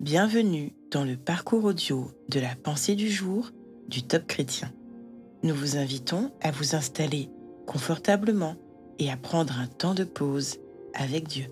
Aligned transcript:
Bienvenue 0.00 0.72
dans 0.92 1.02
le 1.02 1.16
parcours 1.16 1.64
audio 1.64 2.12
de 2.28 2.38
la 2.38 2.54
pensée 2.54 2.94
du 2.94 3.10
jour 3.10 3.50
du 3.88 4.04
Top 4.04 4.28
Chrétien. 4.28 4.72
Nous 5.42 5.52
vous 5.52 5.76
invitons 5.76 6.30
à 6.40 6.52
vous 6.52 6.76
installer 6.76 7.28
confortablement 7.66 8.54
et 9.00 9.10
à 9.10 9.16
prendre 9.16 9.58
un 9.58 9.66
temps 9.66 9.94
de 9.94 10.04
pause 10.04 10.58
avec 10.94 11.26
Dieu. 11.26 11.46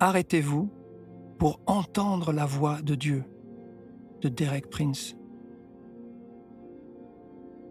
Arrêtez-vous 0.00 0.70
pour 1.36 1.60
entendre 1.66 2.32
la 2.32 2.46
voix 2.46 2.80
de 2.80 2.94
Dieu 2.94 3.24
de 4.22 4.30
Derek 4.30 4.70
Prince. 4.70 5.16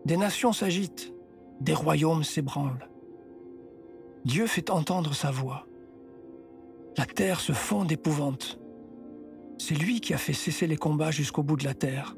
Des 0.05 0.17
nations 0.17 0.53
s'agitent, 0.53 1.11
des 1.61 1.73
royaumes 1.73 2.23
s'ébranlent. 2.23 2.87
Dieu 4.23 4.45
fait 4.45 4.69
entendre 4.69 5.15
sa 5.15 5.31
voix. 5.31 5.65
La 6.97 7.05
terre 7.05 7.39
se 7.39 7.53
fond 7.53 7.85
d'épouvante. 7.85 8.59
C'est 9.59 9.75
lui 9.75 10.01
qui 10.01 10.15
a 10.15 10.17
fait 10.17 10.33
cesser 10.33 10.65
les 10.65 10.77
combats 10.77 11.11
jusqu'au 11.11 11.43
bout 11.43 11.55
de 11.55 11.63
la 11.63 11.75
terre. 11.75 12.15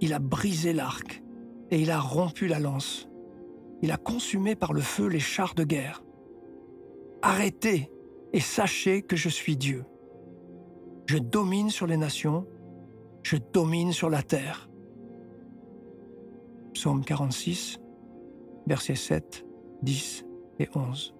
Il 0.00 0.12
a 0.12 0.18
brisé 0.18 0.74
l'arc 0.74 1.22
et 1.70 1.80
il 1.80 1.90
a 1.90 1.98
rompu 1.98 2.46
la 2.46 2.58
lance. 2.58 3.08
Il 3.80 3.90
a 3.92 3.96
consumé 3.96 4.56
par 4.56 4.74
le 4.74 4.82
feu 4.82 5.06
les 5.06 5.20
chars 5.20 5.54
de 5.54 5.64
guerre. 5.64 6.02
Arrêtez 7.22 7.90
et 8.34 8.40
sachez 8.40 9.00
que 9.02 9.16
je 9.16 9.30
suis 9.30 9.56
Dieu. 9.56 9.84
Je 11.06 11.16
domine 11.16 11.70
sur 11.70 11.86
les 11.86 11.96
nations, 11.96 12.46
je 13.22 13.36
domine 13.36 13.92
sur 13.92 14.10
la 14.10 14.22
terre. 14.22 14.68
Psaume 16.74 17.04
46, 17.04 17.78
versets 18.66 18.94
7, 18.94 19.46
10 19.82 20.26
et 20.58 20.68
11. 20.74 21.14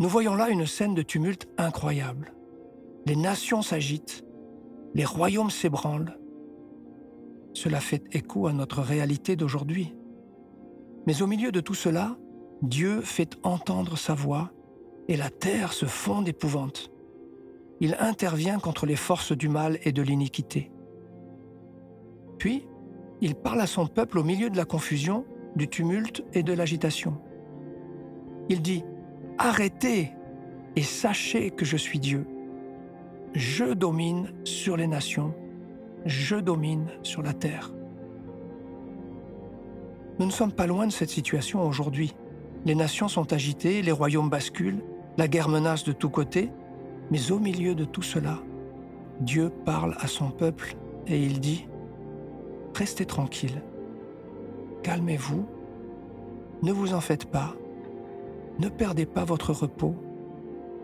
Nous 0.00 0.08
voyons 0.08 0.34
là 0.34 0.48
une 0.48 0.64
scène 0.64 0.94
de 0.94 1.02
tumulte 1.02 1.46
incroyable. 1.58 2.32
Les 3.04 3.16
nations 3.16 3.60
s'agitent, 3.60 4.24
les 4.94 5.04
royaumes 5.04 5.50
s'ébranlent. 5.50 6.18
Cela 7.52 7.80
fait 7.80 8.02
écho 8.12 8.46
à 8.46 8.54
notre 8.54 8.80
réalité 8.80 9.36
d'aujourd'hui. 9.36 9.94
Mais 11.06 11.20
au 11.20 11.26
milieu 11.26 11.52
de 11.52 11.60
tout 11.60 11.74
cela, 11.74 12.16
Dieu 12.62 13.02
fait 13.02 13.36
entendre 13.42 13.98
sa 13.98 14.14
voix 14.14 14.50
et 15.08 15.18
la 15.18 15.28
terre 15.28 15.74
se 15.74 15.84
fond 15.84 16.22
d'épouvante. 16.22 16.90
Il 17.80 17.94
intervient 18.00 18.58
contre 18.58 18.86
les 18.86 18.96
forces 18.96 19.32
du 19.32 19.50
mal 19.50 19.78
et 19.84 19.92
de 19.92 20.00
l'iniquité. 20.00 20.72
Puis, 22.38 22.66
il 23.20 23.34
parle 23.34 23.60
à 23.60 23.66
son 23.66 23.86
peuple 23.86 24.18
au 24.18 24.24
milieu 24.24 24.48
de 24.48 24.56
la 24.56 24.64
confusion, 24.64 25.26
du 25.56 25.68
tumulte 25.68 26.24
et 26.32 26.42
de 26.42 26.54
l'agitation. 26.54 27.20
Il 28.48 28.62
dit 28.62 28.82
Arrêtez 29.42 30.12
et 30.76 30.82
sachez 30.82 31.50
que 31.50 31.64
je 31.64 31.78
suis 31.78 31.98
Dieu. 31.98 32.26
Je 33.32 33.72
domine 33.72 34.34
sur 34.44 34.76
les 34.76 34.86
nations, 34.86 35.32
je 36.04 36.36
domine 36.36 36.88
sur 37.02 37.22
la 37.22 37.32
terre. 37.32 37.72
Nous 40.18 40.26
ne 40.26 40.30
sommes 40.30 40.52
pas 40.52 40.66
loin 40.66 40.86
de 40.86 40.92
cette 40.92 41.08
situation 41.08 41.66
aujourd'hui. 41.66 42.14
Les 42.66 42.74
nations 42.74 43.08
sont 43.08 43.32
agitées, 43.32 43.80
les 43.80 43.92
royaumes 43.92 44.28
basculent, 44.28 44.84
la 45.16 45.26
guerre 45.26 45.48
menace 45.48 45.84
de 45.84 45.92
tous 45.92 46.10
côtés, 46.10 46.50
mais 47.10 47.32
au 47.32 47.38
milieu 47.38 47.74
de 47.74 47.86
tout 47.86 48.02
cela, 48.02 48.40
Dieu 49.20 49.50
parle 49.64 49.96
à 50.00 50.06
son 50.06 50.30
peuple 50.30 50.76
et 51.06 51.18
il 51.18 51.40
dit, 51.40 51.66
Restez 52.74 53.06
tranquille, 53.06 53.62
calmez-vous, 54.82 55.46
ne 56.62 56.72
vous 56.72 56.92
en 56.92 57.00
faites 57.00 57.24
pas, 57.24 57.54
ne 58.58 58.68
perdez 58.68 59.06
pas 59.06 59.24
votre 59.24 59.52
repos, 59.52 59.94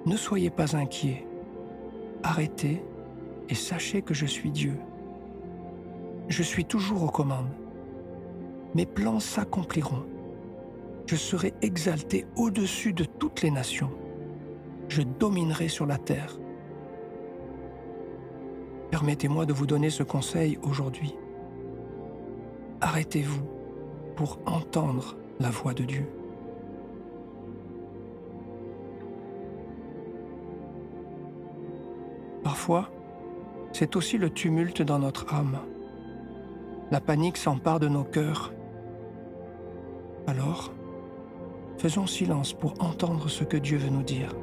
ne 0.07 0.17
soyez 0.17 0.51
pas 0.51 0.77
inquiets. 0.77 1.27
Arrêtez 2.23 2.83
et 3.49 3.55
sachez 3.55 4.03
que 4.03 4.15
je 4.15 4.27
suis 4.27 4.51
Dieu. 4.51 4.77
Je 6.29 6.43
suis 6.43 6.65
toujours 6.65 7.03
aux 7.03 7.11
commandes. 7.11 7.51
Mes 8.75 8.87
plans 8.87 9.21
s'accompliront. 9.21 10.05
Je 11.07 11.17
serai 11.17 11.55
exalté 11.63 12.27
au-dessus 12.37 12.93
de 12.93 13.05
toutes 13.05 13.43
les 13.43 13.51
nations. 13.51 13.91
Je 14.89 15.03
dominerai 15.03 15.69
sur 15.69 15.87
la 15.87 15.99
terre. 15.99 16.39
Permettez-moi 18.91 19.47
de 19.47 19.53
vous 19.53 19.67
donner 19.67 19.91
ce 19.91 20.03
conseil 20.03 20.59
aujourd'hui. 20.63 21.15
Arrêtez-vous 22.81 23.43
pour 24.17 24.39
entendre 24.47 25.17
la 25.41 25.51
voix 25.51 25.75
de 25.75 25.85
Dieu. 25.85 26.07
C'est 33.73 33.97
aussi 33.97 34.19
le 34.19 34.31
tumulte 34.31 34.83
dans 34.83 34.99
notre 34.99 35.33
âme. 35.35 35.59
La 36.91 37.01
panique 37.01 37.37
s'empare 37.37 37.81
de 37.81 37.89
nos 37.89 38.05
cœurs. 38.05 38.53
Alors, 40.27 40.73
faisons 41.79 42.07
silence 42.07 42.53
pour 42.53 42.75
entendre 42.81 43.29
ce 43.29 43.45
que 43.45 43.57
Dieu 43.57 43.79
veut 43.79 43.91
nous 43.91 44.03
dire. 44.03 44.35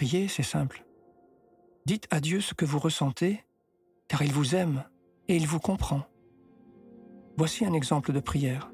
Prier, 0.00 0.28
c'est 0.28 0.42
simple. 0.42 0.86
Dites 1.84 2.08
à 2.10 2.20
Dieu 2.20 2.40
ce 2.40 2.54
que 2.54 2.64
vous 2.64 2.78
ressentez, 2.78 3.44
car 4.08 4.22
il 4.22 4.32
vous 4.32 4.54
aime 4.54 4.84
et 5.28 5.36
il 5.36 5.46
vous 5.46 5.60
comprend. 5.60 6.04
Voici 7.36 7.66
un 7.66 7.74
exemple 7.74 8.14
de 8.14 8.20
prière. 8.20 8.72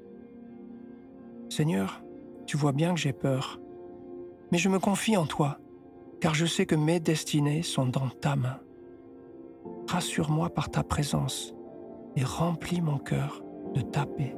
Seigneur, 1.48 2.00
tu 2.46 2.56
vois 2.56 2.70
bien 2.70 2.94
que 2.94 3.00
j'ai 3.00 3.12
peur, 3.12 3.58
mais 4.52 4.58
je 4.58 4.68
me 4.68 4.78
confie 4.78 5.16
en 5.16 5.26
toi, 5.26 5.58
car 6.20 6.32
je 6.32 6.46
sais 6.46 6.64
que 6.64 6.76
mes 6.76 7.00
destinées 7.00 7.64
sont 7.64 7.86
dans 7.86 8.08
ta 8.08 8.36
main. 8.36 8.60
Rassure-moi 9.88 10.50
par 10.50 10.70
ta 10.70 10.84
présence 10.84 11.56
et 12.14 12.22
remplis 12.22 12.80
mon 12.80 12.98
cœur 12.98 13.42
de 13.74 13.80
ta 13.80 14.06
paix. 14.06 14.36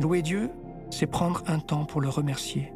Louer 0.00 0.22
Dieu, 0.22 0.50
c'est 0.90 1.06
prendre 1.06 1.42
un 1.46 1.60
temps 1.60 1.84
pour 1.84 2.00
le 2.00 2.08
remercier. 2.08 2.72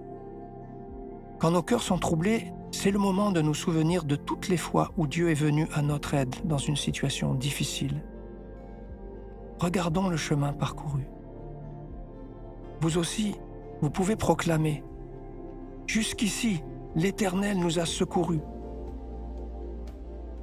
Quand 1.39 1.51
nos 1.51 1.63
cœurs 1.63 1.83
sont 1.83 1.99
troublés, 1.99 2.53
c'est 2.71 2.91
le 2.91 2.99
moment 2.99 3.33
de 3.33 3.41
nous 3.41 3.55
souvenir 3.55 4.05
de 4.05 4.17
toutes 4.17 4.49
les 4.49 4.57
fois 4.57 4.93
où 4.97 5.07
Dieu 5.07 5.31
est 5.31 5.35
venu 5.35 5.67
à 5.75 5.83
notre 5.83 6.15
aide 6.15 6.35
dans 6.45 6.59
une 6.59 6.77
situation 6.77 7.35
difficile. 7.35 8.03
regardons 9.59 10.09
le 10.09 10.17
chemin 10.17 10.53
parcouru. 10.53 11.09
Vous 12.81 12.99
aussi, 12.99 13.35
vous 13.81 13.91
pouvez 13.91 14.15
proclamer 14.15 14.85
Jusqu'ici, 15.89 16.63
l'Éternel 16.95 17.59
nous 17.59 17.81
a 17.81 17.87
secourus. 17.87 18.43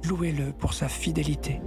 Louez-le 0.04 0.52
pour 0.52 0.74
sa 0.74 0.88
fidélité. 0.88 1.62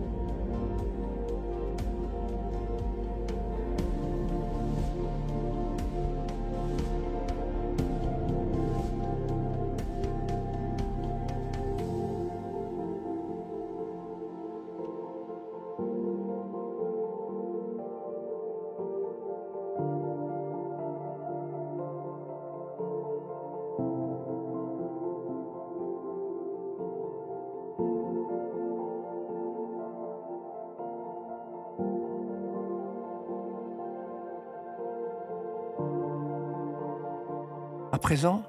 Présent, 38.10 38.42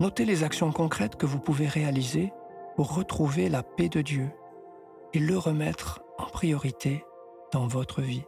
notez 0.00 0.24
les 0.24 0.42
actions 0.42 0.72
concrètes 0.72 1.16
que 1.16 1.26
vous 1.26 1.38
pouvez 1.38 1.66
réaliser 1.66 2.32
pour 2.76 2.94
retrouver 2.94 3.50
la 3.50 3.62
paix 3.62 3.90
de 3.90 4.00
Dieu 4.00 4.30
et 5.12 5.18
le 5.18 5.36
remettre 5.36 6.00
en 6.16 6.24
priorité 6.24 7.04
dans 7.52 7.66
votre 7.66 8.00
vie. 8.00 8.24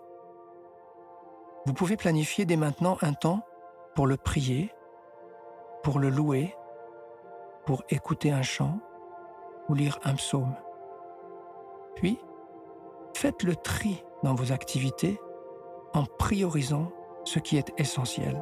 Vous 1.65 1.73
pouvez 1.73 1.97
planifier 1.97 2.45
dès 2.45 2.57
maintenant 2.57 2.99
un 3.01 3.15
temps 3.15 3.47
pour 3.95 4.07
le 4.07 4.19
prier, 4.19 4.71
pour 5.83 5.99
le 5.99 6.11
louer, 6.11 6.55
pour 7.65 7.83
écouter 7.89 8.31
un 8.31 8.43
chant 8.43 8.79
ou 9.71 9.75
lire 9.75 9.99
un 10.05 10.17
psaume. 10.17 10.55
Puis, 11.95 12.19
faites 13.17 13.43
le 13.43 13.57
tri 13.57 14.05
dans 14.23 14.35
vos 14.35 14.53
activités 14.53 15.19
en 15.95 16.05
priorisant 16.05 16.93
ce 17.25 17.39
qui 17.39 17.57
est 17.57 17.73
essentiel. 17.79 18.39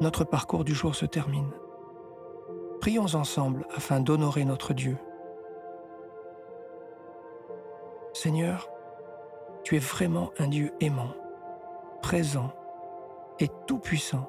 Notre 0.00 0.24
parcours 0.24 0.64
du 0.64 0.74
jour 0.74 0.94
se 0.94 1.06
termine. 1.06 1.50
Prions 2.80 3.14
ensemble 3.14 3.66
afin 3.74 4.00
d'honorer 4.00 4.44
notre 4.44 4.72
Dieu. 4.72 4.96
Seigneur, 8.12 8.70
tu 9.64 9.76
es 9.76 9.80
vraiment 9.80 10.30
un 10.38 10.48
Dieu 10.48 10.72
aimant, 10.80 11.14
présent 12.02 12.52
et 13.40 13.48
tout-puissant. 13.66 14.28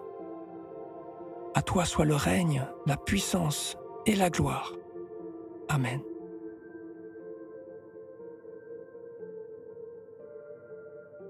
À 1.54 1.62
toi 1.62 1.86
soit 1.86 2.06
le 2.06 2.16
règne, 2.16 2.66
la 2.86 2.98
puissance 2.98 3.78
et 4.06 4.16
la 4.16 4.30
gloire. 4.30 4.74
Amen. 5.68 6.02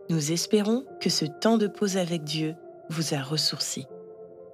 Nous 0.09 0.31
espérons 0.31 0.85
que 0.99 1.09
ce 1.09 1.25
temps 1.25 1.57
de 1.57 1.67
pause 1.67 1.97
avec 1.97 2.23
Dieu 2.23 2.55
vous 2.89 3.13
a 3.13 3.21
ressourci. 3.21 3.85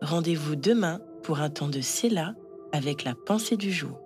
Rendez-vous 0.01 0.56
demain 0.56 1.01
pour 1.24 1.39
un 1.39 1.50
temps 1.50 1.69
de 1.69 1.81
Séla 1.81 2.36
avec 2.71 3.03
la 3.03 3.15
pensée 3.15 3.57
du 3.57 3.71
jour. 3.71 4.05